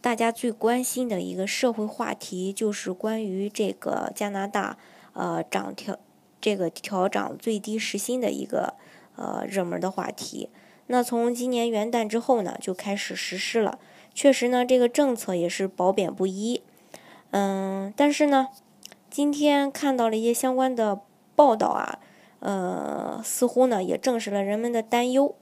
[0.00, 4.78] 大家最关心的一个社会话题，就是关于这个加拿大
[5.12, 5.98] 呃涨调
[6.40, 8.74] 这个调涨最低时薪的一个
[9.16, 10.48] 呃热门的话题。
[10.86, 13.78] 那从今年元旦之后呢，就开始实施了。
[14.14, 16.62] 确实呢，这个政策也是褒贬不一。
[17.32, 18.48] 嗯，但是呢，
[19.10, 21.00] 今天看到了一些相关的
[21.36, 21.98] 报道啊，
[22.40, 25.34] 呃，似乎呢也证实了人们的担忧。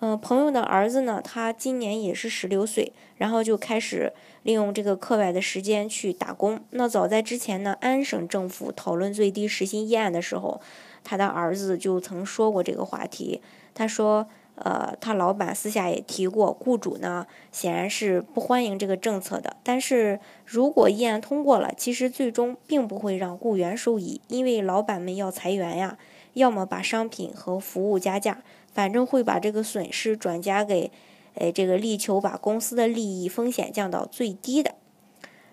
[0.00, 4.12] 嗯，朋友的儿子呢，他今年也是十六岁，然后就开始
[4.44, 6.60] 利用这个课外的时间去打工。
[6.70, 10.60] 那早在之前呢，安省政府讨论最低时薪议案的时候，
[11.02, 13.42] 他的儿子就曾说过这个话题。
[13.74, 19.56] 他说，呃，他老板私下也提过，雇主呢显然是不欢迎这个政策的。
[19.64, 25.98] 但是如果议案通过了，其实最终并不会让雇员受益，因为老板们要裁员呀，
[26.34, 28.42] 要么把商品和服务加价。
[28.78, 30.92] 反正会把这个损失转嫁给，
[31.34, 34.76] 呃，这个力求把公司的利益风险降到最低的。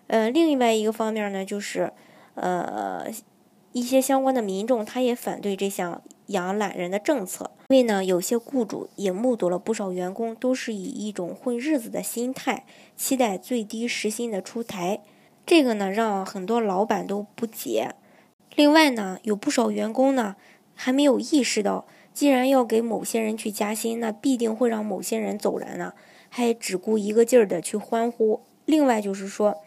[0.05, 1.91] 呃，另外一个方面呢，就是，
[2.35, 3.07] 呃，
[3.71, 12.63] 一些相关的民众他也反对这项养懒人的政策，因为呢，有些雇主也目睹了不少员工都是以一种混日子的心态
[12.95, 15.01] 期待最低时薪的出台，
[15.47, 17.95] 这个呢，让很多老板都不解。
[18.53, 20.35] 另外呢，有不少员工呢
[20.75, 21.87] 还没有意识到。
[22.15, 25.93] 既然要给某些人去加薪，那必定会让某些人走人呢，
[26.29, 28.39] 还只顾一个劲儿的去欢呼。
[28.63, 29.57] 另外就是说，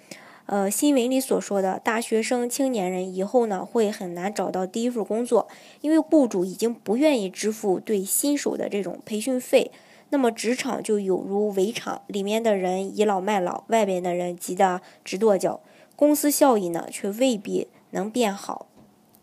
[0.46, 5.46] 呃，新闻里所说的大学生、青年人以后呢，会很难找到第一份工作，
[5.82, 9.70] 因为雇主已经不愿意支付对新手的这种培训费。
[10.08, 15.60] 那么职场就有如围场，里面的人倚老卖老，外边的人急得直跺脚，
[15.94, 18.66] 公司效益呢，却未必能变好。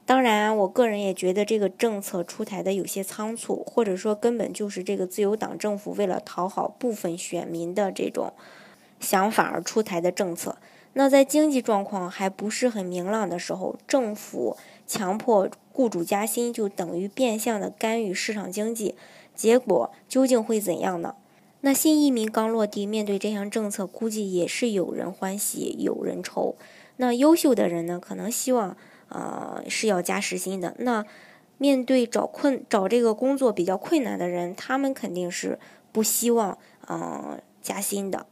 [0.07, 8.31] 当然，我个人也觉得这个政策出台的有些仓促，或者说根本就是这个自由党政府为了讨好部分选民的这种
[8.99, 10.57] 想法而出台的政策。
[10.93, 14.55] 那在经济状况还不是很明朗的时候，政府
[14.85, 18.93] 强迫雇主加薪，就等于变相的干预市场经济。
[19.33, 21.15] 结果究竟会怎样呢？
[21.61, 26.55] 那新移民刚落地，面对这项政策，估计也是有人欢喜有人愁。
[26.97, 28.77] 那优秀的人呢，可能希望。
[29.15, 30.75] 呃，是要加时薪的。
[30.79, 31.05] 那
[31.57, 35.57] 面对找困找这个工作比较困难的人，他们肯定是
[35.93, 38.25] 不希望呃加薪的，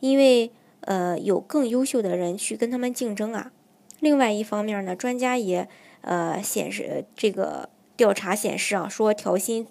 [0.00, 0.50] 因为
[0.80, 3.52] 呃有更优秀的人去跟他们竞争啊。
[4.00, 5.68] 另外一方面呢，专家也
[6.00, 9.66] 呃显示这个调查显示啊，说调薪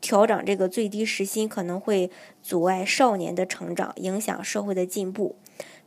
[0.00, 2.10] 调整这个最低时薪可能会
[2.42, 5.36] 阻碍少年的成长，影响社会的进步。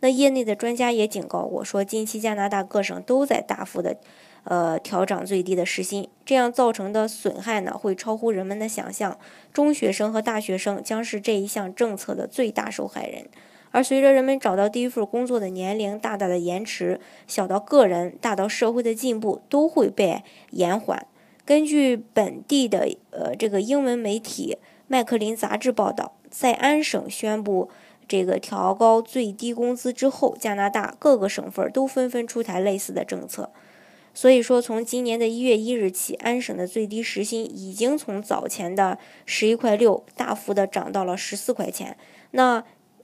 [0.02, 3.98] 那业内的专家也警告过，说近期加拿大各省都在大幅的，
[4.46, 9.18] 呃调整最低的时薪，这样造成的损害呢，会超乎人们的想象。
[9.52, 13.26] 中学生和大学生将是这一项政策的最大受害人。
[13.72, 21.06] 而随着人们找到第一份工作的年龄大大的延迟，小到个人，大到社会的进步都会被延缓。
[21.46, 27.70] 根据本地的呃这个英文媒体《麦克林杂志》报道，在安省宣布。
[28.10, 33.52] 这个调高最低工资之后，加拿大各个省份都纷纷出台类似的政策。
[34.16, 41.96] 所以说，从今年的一月一日起，安省的最低时薪已经从早前的十一块六大幅的涨到了十四块钱，
[42.32, 42.64] 那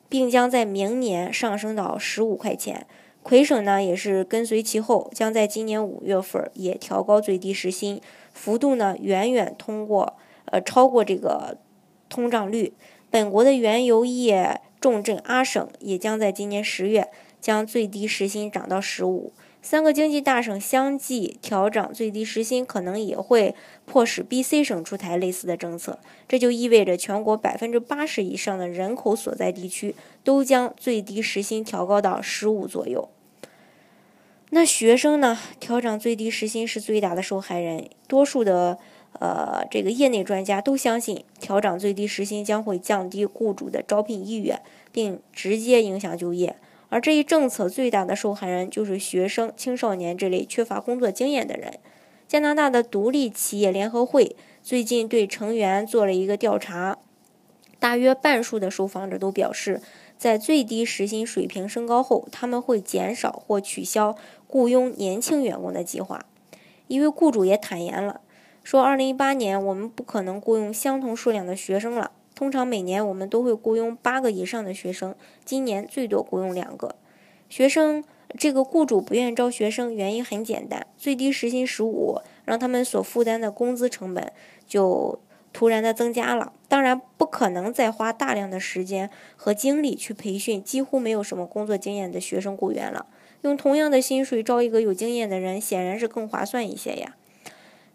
[0.10, 2.88] 并将在明年上升到十五块钱。
[3.22, 8.02] 魁省呢也是跟随其后，将在今年五月份也调高最低时薪，
[8.34, 10.16] 幅度呢远远通过
[10.46, 11.60] 呃超过这个
[12.10, 12.74] 通胀率。
[13.12, 14.62] 本国的原油业。
[14.86, 17.08] 重镇阿省也将在今年十月
[17.42, 19.34] 将最低时薪涨到十五。
[19.64, 23.56] 三个经济大省相继调整最低时薪，可能也会
[23.88, 25.98] 迫使 B.C 省出台类似的政策。
[26.28, 33.10] 这就意味着全国百分之八十以上的人口所在地区都将最低时薪调高到十五左右。
[34.52, 35.40] 那学生呢？
[35.60, 37.90] 调整最低时薪是最大的受害人。
[38.08, 38.78] 多数的。
[39.20, 46.58] 呃，这个业内专家都相信，调整最低时薪将会降低雇主的招聘意愿，并直接影响就业。
[46.90, 51.80] 而这一政策最大的受害人就是学生、青少年这类缺乏工作经验的人。
[52.28, 56.98] 加拿大的独立企业联合会最近对成员做了一个调查，
[57.80, 59.82] 大约半数的受访者都表示，
[60.18, 64.16] 在最低时薪水平升高后，他们会减少或取消
[64.48, 66.26] 雇佣年轻员工的计划。
[66.88, 68.22] 一位雇主也坦言了，
[68.66, 72.12] 说：“2018 年我们不可能雇佣相同数量的学生了。
[72.34, 75.16] 通常每年我们都会雇佣八个以上的学生，
[75.46, 76.96] 今年最多雇佣两个
[77.48, 78.04] 学生。
[78.38, 84.34] 这个雇主不愿招学生，原因很简单：最低时薪十五，让他们所负担的工资成本
[84.68, 85.20] 就。”
[85.54, 93.06] 突然的增加了，当然不可能再花大量的时间和精力去培训几乎没有什么工作经验的学生雇员了。
[93.44, 97.16] 用同样的薪水招一个有经验的人，显然是更划算一些呀。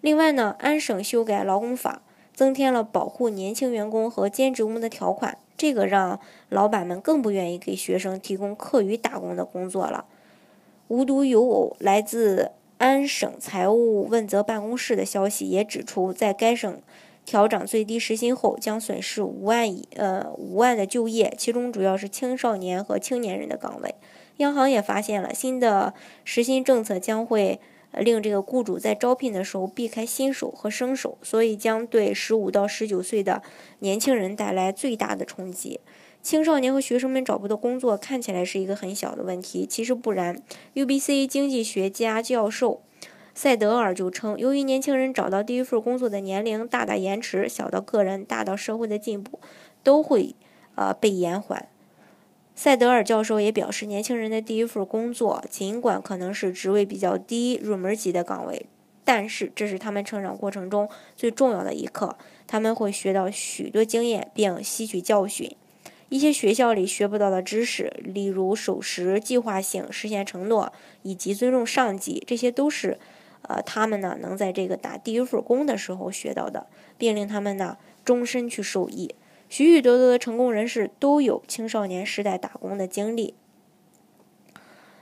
[0.01, 2.03] 另外呢，安省修改劳工法，
[2.35, 6.19] 增添了保护年轻员工和兼职工的条款，这个让
[6.49, 10.05] 老板们更不愿意给学生提供课余打工的工作了。
[10.89, 16.81] 无独有偶，来自安省财务问责办公室的消息也指出，在该省。
[17.27, 23.95] 调整最低时薪后，将损失五万以呃五万的就业，其中主要是青少年和青年人的岗位。
[24.39, 25.95] 央行也发现了新的
[26.25, 27.61] 时薪政策将会
[27.99, 33.43] 令这个雇主在招聘的时候避开新手和生手，所以将对十五到十九岁的
[33.81, 35.81] 年轻人带来最大的冲击。
[36.23, 40.43] 青少年和学生们找不到工作，看起来是一个很小的问题，其实不然。
[40.75, 42.83] UBC 经济学家教授。
[43.33, 49.41] 塞德尔就称，由于年轻人找到第一份工作的年龄大大延迟，小到个人，大到社会的进步，
[49.83, 50.35] 都会
[50.75, 51.70] 呃被延缓。
[52.63, 58.67] 塞德尔教授也表示，年轻人的第一份工作，尽管可能是职位比较低、入门级的岗位，
[59.03, 60.87] 但是这是他们成长过程中
[61.17, 62.19] 最重要的一课。
[62.47, 65.57] 他们会学到许多经验，并吸取教训。
[66.11, 70.71] 一些学校里学不到的知识，例如守时、计划性、实现承诺
[71.01, 72.99] 以及尊重上级，这些都是。
[73.49, 76.67] 呃，他们呢能在这个打第一份工的时候学到的，
[76.99, 79.15] 并令他们呢终身去受益。
[79.51, 83.35] 许许多多的成功人士都有青少年时代打工的经历。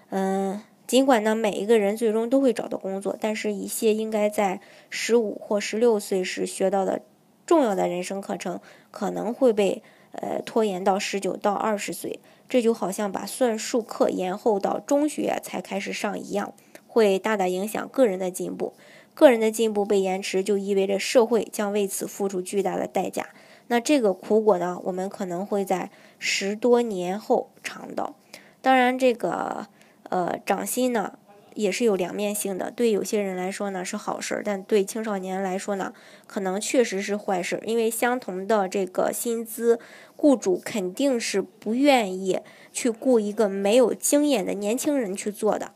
[0.08, 7.02] 嗯，尽管呢每一个人最终都会找到工作，但是一些应该在十五或十六岁时学到的
[7.46, 8.58] 重要的人生课程，
[8.90, 12.18] 可能会被呃拖延到十九到二十岁。
[12.48, 16.54] 这就好像把算术课延后到中学才开始上一样。
[16.86, 18.72] 会大大影响个人的进步，
[19.12, 23.28] 个人的进步被延迟，就意味着社会将为此付出巨大的代价。
[23.68, 28.16] 那这个苦果呢，我们可能会在十多年后尝到。
[28.60, 29.68] 当然，这个
[30.10, 31.18] 呃涨薪呢，
[31.54, 32.70] 也是有两面性的。
[32.70, 35.92] 对有些人来说呢是好事，但对青少年来说呢，
[36.26, 37.62] 可能确实是坏事。
[37.64, 39.78] 因为相同的这个薪资，
[40.16, 42.40] 雇主肯定是不愿意
[42.72, 45.72] 去雇一个没有经验的年轻人去做的。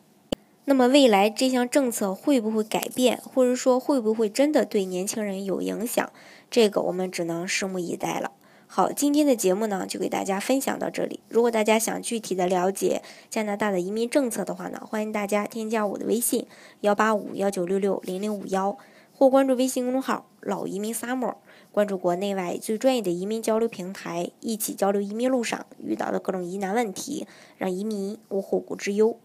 [0.65, 6.13] 那么未来这项政策会不会改变，或者说会不会真的对年轻人有影响？
[6.49, 8.31] 这个我们只能拭目以待了。
[8.69, 11.21] 好，今天的节目呢就给大家分享到这里。
[11.29, 16.47] 如果大家想具体的了解加拿大的移民政策的话呢，欢迎大家添加我的微信
[16.83, 18.79] 幺八五幺九六六零零五幺，
[19.13, 21.35] 或关注微信公众号“老移民 summer”，
[21.73, 27.27] 关注国内外最专业的移民交流平台，一起交流移民路上遇到的各种疑难问题，
[27.59, 29.19] 让移民无后顾之忧。